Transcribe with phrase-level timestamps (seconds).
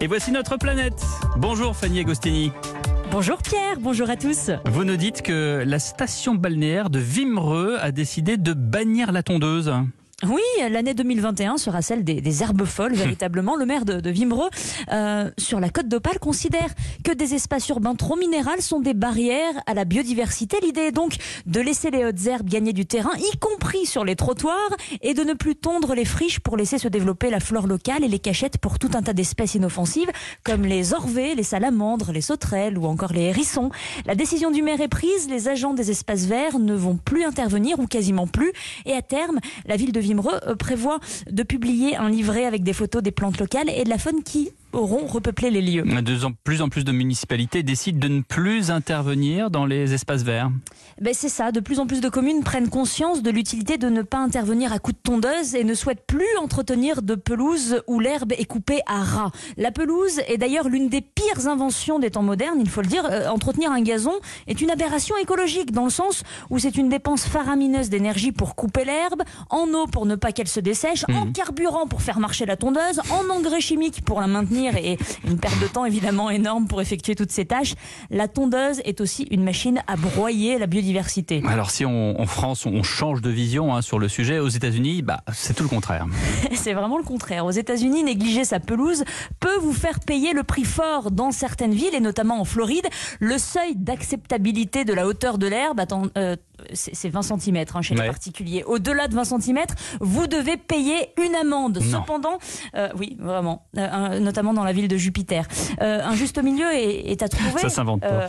[0.00, 1.04] Et voici notre planète.
[1.36, 2.52] Bonjour Fanny Agostini.
[3.10, 4.52] Bonjour Pierre, bonjour à tous.
[4.66, 9.72] Vous nous dites que la station balnéaire de Vimereux a décidé de bannir la tondeuse.
[10.26, 13.54] Oui, l'année 2021 sera celle des, herbes folles, véritablement.
[13.54, 14.48] Le maire de, de Vimereux,
[14.90, 16.74] euh, sur la côte d'Opale, considère
[17.04, 20.56] que des espaces urbains trop minérales sont des barrières à la biodiversité.
[20.60, 21.14] L'idée est donc
[21.46, 24.56] de laisser les hautes herbes gagner du terrain, y compris sur les trottoirs,
[25.02, 28.08] et de ne plus tondre les friches pour laisser se développer la flore locale et
[28.08, 30.10] les cachettes pour tout un tas d'espèces inoffensives,
[30.42, 33.70] comme les orvées, les salamandres, les sauterelles ou encore les hérissons.
[34.04, 37.78] La décision du maire est prise, les agents des espaces verts ne vont plus intervenir,
[37.78, 38.50] ou quasiment plus,
[38.84, 40.98] et à terme, la ville de Vimereux euh, prévoit
[41.30, 44.50] de publier un livret avec des photos des plantes locales et de la faune qui
[44.72, 45.82] auront repeuplé les lieux.
[45.82, 50.50] De plus en plus de municipalités décident de ne plus intervenir dans les espaces verts.
[51.00, 54.02] Ben c'est ça, de plus en plus de communes prennent conscience de l'utilité de ne
[54.02, 58.32] pas intervenir à coups de tondeuse et ne souhaitent plus entretenir de pelouse où l'herbe
[58.32, 59.30] est coupée à ras.
[59.56, 63.04] La pelouse est d'ailleurs l'une des pires inventions des temps modernes, il faut le dire.
[63.10, 64.14] Euh, entretenir un gazon
[64.46, 68.84] est une aberration écologique dans le sens où c'est une dépense faramineuse d'énergie pour couper
[68.84, 71.32] l'herbe, en eau pour ne pas qu'elle se dessèche, en mmh.
[71.32, 75.60] carburant pour faire marcher la tondeuse, en engrais chimiques pour la maintenir et une perte
[75.60, 77.74] de temps évidemment énorme pour effectuer toutes ces tâches.
[78.10, 81.42] La tondeuse est aussi une machine à broyer la biodiversité.
[81.46, 85.02] Alors si on, en France on change de vision hein, sur le sujet, aux États-Unis,
[85.02, 86.06] bah, c'est tout le contraire.
[86.54, 87.46] c'est vraiment le contraire.
[87.46, 89.04] Aux États-Unis, négliger sa pelouse
[89.40, 92.86] peut vous faire payer le prix fort dans certaines villes et notamment en Floride.
[93.20, 95.80] Le seuil d'acceptabilité de la hauteur de l'herbe,
[96.16, 96.36] euh,
[96.72, 98.64] c'est 20 cm hein, chez les particuliers.
[98.64, 99.58] Au-delà de 20 cm,
[100.00, 101.80] vous devez payer une amende.
[101.82, 102.38] Cependant,
[102.74, 105.46] euh, oui, vraiment, euh, notamment dans la ville de Jupiter.
[105.80, 107.50] Euh, un juste milieu est, à trouver.
[107.60, 108.28] Ça s'invente pas.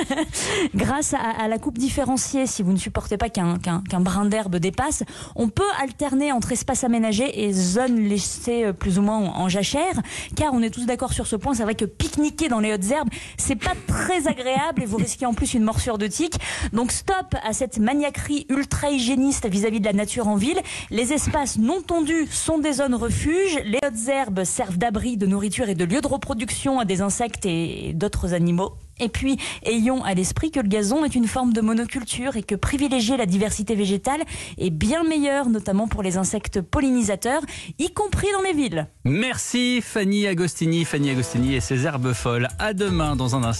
[0.74, 3.58] grâce à, la coupe différenciée, si vous ne supportez pas qu'un
[4.00, 5.02] brin d'herbe dépasse,
[5.36, 9.94] on peut alterner entre espace aménagé et zone laissée plus ou moins en, jachère.
[10.36, 12.90] Car on est tous d'accord sur ce point, c'est vrai que pique-niquer dans les hautes
[12.90, 16.38] herbes, c'est pas très agréable et vous risquez en plus une morsure de tique.
[16.72, 20.60] Donc stop à cette maniaquerie ultra hygiéniste vis-à-vis de la nature en ville.
[20.90, 23.58] Les espaces non tondus sont des zones refuges.
[23.64, 27.46] Les hautes herbes servent d'abri, de nourriture et de lieu de reproduction à des insectes
[27.46, 28.72] et d'autres animaux.
[29.00, 32.54] Et puis, ayons à l'esprit que le gazon est une forme de monoculture et que
[32.54, 34.20] privilégier la diversité végétale
[34.58, 37.42] est bien meilleur, notamment pour les insectes pollinisateurs,
[37.78, 38.86] y compris dans les villes.
[39.04, 42.48] Merci Fanny Agostini, Fanny Agostini et ses herbes folles.
[42.58, 43.58] À demain dans un instant.